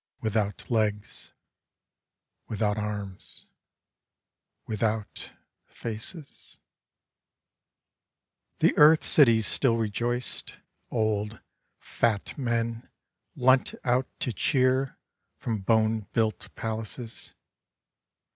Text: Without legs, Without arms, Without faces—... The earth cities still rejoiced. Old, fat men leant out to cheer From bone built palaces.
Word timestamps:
Without 0.19 0.71
legs, 0.71 1.31
Without 2.47 2.75
arms, 2.75 3.45
Without 4.65 5.31
faces—... 5.67 6.57
The 8.61 8.75
earth 8.79 9.05
cities 9.05 9.45
still 9.45 9.77
rejoiced. 9.77 10.55
Old, 10.89 11.39
fat 11.77 12.35
men 12.35 12.89
leant 13.35 13.75
out 13.83 14.07
to 14.21 14.33
cheer 14.33 14.97
From 15.37 15.59
bone 15.61 16.07
built 16.13 16.49
palaces. 16.55 17.35